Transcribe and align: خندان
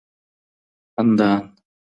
خندان 0.95 1.53